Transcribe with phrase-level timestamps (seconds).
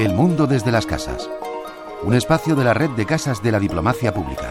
[0.00, 1.28] El mundo desde las casas.
[2.02, 4.50] Un espacio de la red de casas de la diplomacia pública.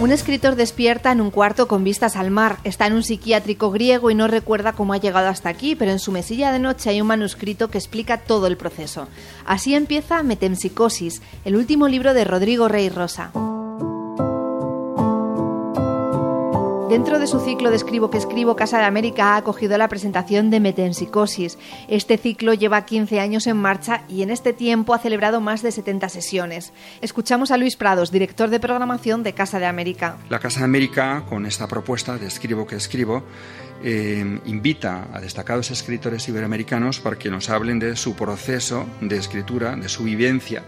[0.00, 2.56] Un escritor despierta en un cuarto con vistas al mar.
[2.64, 5.98] Está en un psiquiátrico griego y no recuerda cómo ha llegado hasta aquí, pero en
[5.98, 9.06] su mesilla de noche hay un manuscrito que explica todo el proceso.
[9.44, 13.30] Así empieza Metempsicosis, el último libro de Rodrigo Rey Rosa.
[16.92, 20.50] Dentro de su ciclo de Escribo que escribo, Casa de América ha acogido la presentación
[20.50, 21.56] de Metempsicosis.
[21.88, 25.72] Este ciclo lleva 15 años en marcha y en este tiempo ha celebrado más de
[25.72, 26.74] 70 sesiones.
[27.00, 30.18] Escuchamos a Luis Prados, director de programación de Casa de América.
[30.28, 33.22] La Casa de América, con esta propuesta de Escribo que escribo,
[33.82, 39.76] eh, invita a destacados escritores iberoamericanos para que nos hablen de su proceso de escritura,
[39.76, 40.62] de su vivencia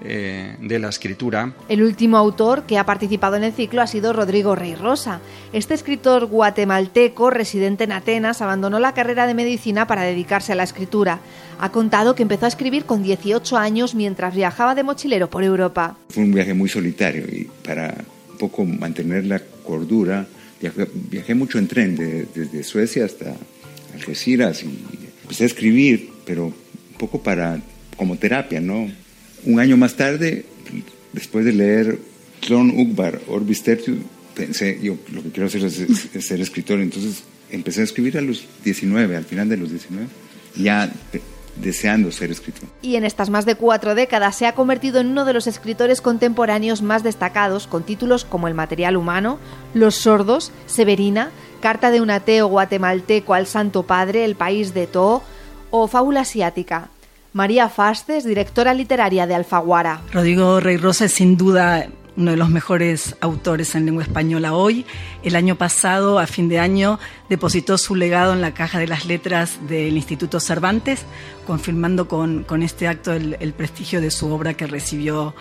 [0.00, 1.54] eh, de la escritura.
[1.68, 5.20] El último autor que ha participado en el ciclo ha sido Rodrigo Rey Rosa.
[5.52, 10.62] Este escritor guatemalteco, residente en Atenas, abandonó la carrera de medicina para dedicarse a la
[10.62, 11.18] escritura.
[11.58, 15.96] Ha contado que empezó a escribir con 18 años mientras viajaba de mochilero por Europa.
[16.10, 17.92] Fue un viaje muy solitario y para
[18.30, 20.28] un poco mantener la cordura,
[21.10, 21.96] viajé, mucho en tren
[22.32, 23.34] desde Suecia hasta
[23.94, 24.78] Algeciras y
[25.22, 27.60] empecé a escribir, pero un poco para
[27.96, 28.88] como terapia, ¿no?
[29.44, 30.44] Un año más tarde,
[31.12, 31.98] después de leer
[32.40, 33.98] Clon Ugbar, Orbis Tertius,
[34.34, 36.80] pensé, yo lo que quiero hacer es, ser escritor.
[36.80, 40.06] Entonces empecé a escribir a los 19, al final de los 19,
[40.56, 40.90] ya
[41.56, 42.68] deseando ser escritor.
[42.82, 46.00] Y en estas más de cuatro décadas se ha convertido en uno de los escritores
[46.00, 49.38] contemporáneos más destacados, con títulos como El material humano,
[49.74, 51.30] Los sordos, Severina,
[51.60, 55.22] Carta de un ateo guatemalteco al Santo Padre, El país de To
[55.70, 56.90] o Fábula asiática.
[57.38, 60.00] María Fastes, directora literaria de Alfaguara.
[60.12, 61.86] Rodrigo Rey Rosa es sin duda
[62.18, 64.84] uno de los mejores autores en lengua española hoy.
[65.22, 69.06] El año pasado, a fin de año, depositó su legado en la caja de las
[69.06, 71.04] letras del Instituto Cervantes,
[71.46, 75.32] confirmando con, este acto el, prestigio de su obra que recibió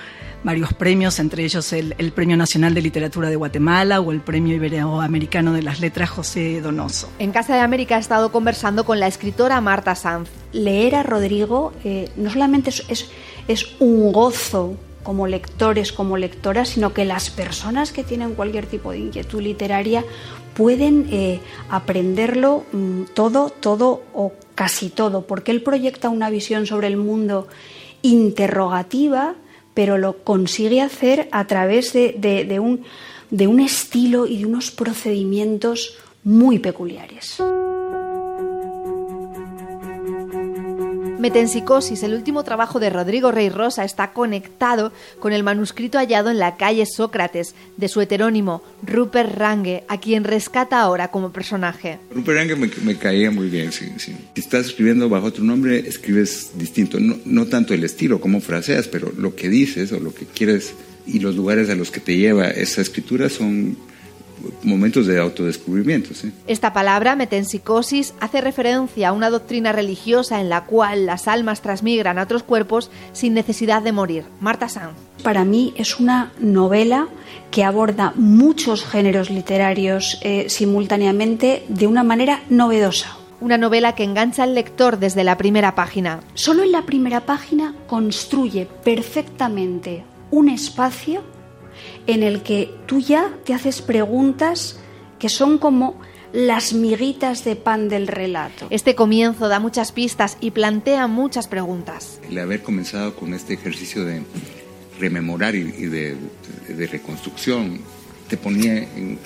[0.43, 5.53] varios premios, entre ellos el, Premio Nacional de Literatura de Guatemala o el Premio Iberoamericano
[5.53, 7.09] de las Letras José Donoso.
[7.17, 10.29] En Casa de América ha estado conversando con la escritora Marta Sanz.
[10.51, 13.09] Leer a Rodrigo eh, no solamente es,
[13.47, 14.77] es un gozo
[15.07, 20.03] como lectores, como lectoras, sino que las personas que tienen cualquier tipo de inquietud literaria
[20.53, 26.87] pueden eh, aprenderlo mm, todo, todo o casi todo, porque él proyecta una visión sobre
[26.87, 27.47] el mundo
[28.01, 29.35] interrogativa,
[29.73, 32.83] pero lo consigue hacer a través de, un,
[33.31, 35.95] de un estilo y de unos procedimientos
[36.25, 37.41] muy peculiares.
[41.19, 46.37] Metempsicosis, el último trabajo de Rodrigo Rey Rosa, está conectado con el manuscrito hallado en
[46.37, 51.97] la calle Sócrates de su heterónimo Rupert Range, a quien rescata ahora como personaje.
[52.11, 56.99] Rupert Range me, caía muy bien, sí, Si estás escribiendo bajo otro nombre, escribes distinto.
[56.99, 60.75] No, no tanto el estilo como fraseas, pero lo que dices o lo que quieres
[61.07, 63.77] y los lugares a los que te lleva esa escritura son
[64.63, 66.11] momentos de autodescubrimiento.
[66.47, 72.19] Esta palabra, metempsicosis, hace referencia a una doctrina religiosa en la cual las almas transmigran
[72.19, 74.25] a otros cuerpos sin necesidad de morir.
[74.39, 74.93] Marta Sanz.
[75.23, 77.07] Para mí es una novela
[77.51, 83.17] que aborda muchos géneros literarios eh, simultáneamente de una manera novedosa.
[83.39, 86.21] Una novela que engancha al lector desde la primera página.
[86.33, 91.23] Solo en la primera página construye perfectamente un espacio
[92.05, 94.79] en el que tú ya te haces preguntas
[95.19, 95.99] que son como
[96.33, 98.67] las miguitas de pan del relato.
[98.69, 102.19] Este comienzo da muchas pistas y plantea muchas preguntas.
[102.29, 104.21] El haber comenzado con este ejercicio de
[104.99, 106.17] rememorar y de,
[106.89, 107.79] reconstrucción
[108.27, 109.19] te ponía en,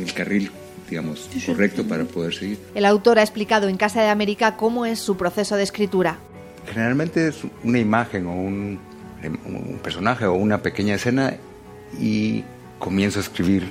[0.00, 0.50] el carril
[0.88, 2.58] digamos, correcto para poder seguir.
[2.74, 6.18] El autor ha explicado en Casa de América cómo es su proceso de escritura.
[6.72, 8.78] Generalmente es una imagen o un
[9.82, 11.36] personaje o una pequeña escena
[12.00, 12.44] y
[12.78, 13.68] comienzo a escribir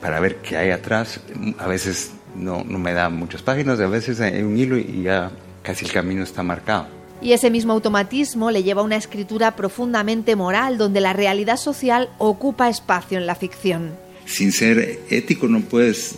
[0.00, 1.20] para ver qué hay atrás.
[1.58, 5.30] A veces no, no me da muchas páginas, a veces hay un hilo y ya
[5.62, 6.86] casi el camino está marcado.
[7.20, 12.10] Y ese mismo automatismo le lleva a una escritura profundamente moral, donde la realidad social
[12.18, 13.96] ocupa espacio en la ficción.
[14.24, 16.14] Sin ser ético no puedes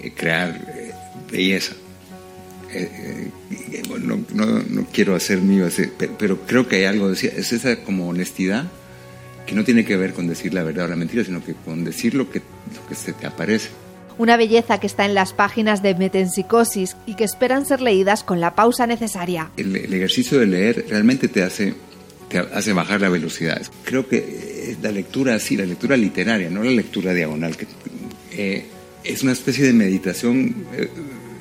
[0.00, 0.92] eh, crear eh,
[1.30, 1.74] belleza.
[2.72, 3.30] Eh,
[4.00, 5.66] no, no, no, quiero hacer mío,
[6.18, 8.66] pero creo que hay algo, es esa como honestidad
[9.46, 11.84] que no tiene que ver con decir la verdad o la mentira, sino que con
[11.84, 12.42] decir lo que,
[12.94, 13.68] se te aparece.
[14.16, 18.40] Una belleza que está en las páginas de Metempsicosis y que esperan ser leídas con
[18.40, 19.50] la pausa necesaria.
[19.56, 21.74] El, ejercicio de leer realmente te hace,
[22.28, 23.60] te hace bajar la velocidad.
[23.84, 27.66] Creo que la lectura así, la lectura literaria, no la lectura diagonal, que
[28.32, 28.64] eh,
[29.02, 30.88] es una especie de meditación eh,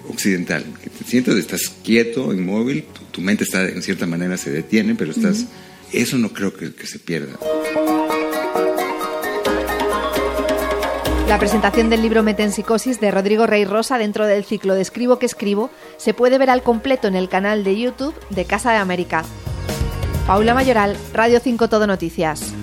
[0.10, 4.96] occidental, que te sientes, estás quieto, inmóvil, tu, mente está en cierta manera se detiene,
[4.96, 5.46] pero estás...
[5.92, 7.38] Eso no creo que, que se pierda.
[11.28, 15.26] La presentación del libro Metempsicosis de Rodrigo Rey Rosa dentro del ciclo de Escribo que
[15.26, 19.24] escribo se puede ver al completo en el canal de YouTube de Casa de América.
[20.28, 22.54] Paula Mayoral, Radio 5 Todo Noticias.